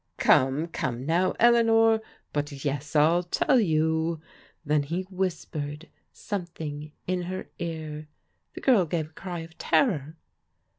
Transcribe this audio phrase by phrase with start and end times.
[0.17, 2.01] "Come, come now, Eleanor,—
[2.33, 4.19] ^but, yes, I'll tell you."
[4.65, 8.07] Then he whispered something in her ear.
[8.55, 10.17] The girl gave a cry of terror.